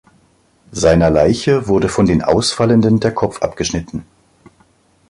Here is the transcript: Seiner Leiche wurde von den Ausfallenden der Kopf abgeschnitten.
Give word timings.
Seiner 0.71 1.11
Leiche 1.11 1.67
wurde 1.67 1.87
von 1.87 2.07
den 2.07 2.23
Ausfallenden 2.23 2.99
der 2.99 3.13
Kopf 3.13 3.43
abgeschnitten. 3.43 4.03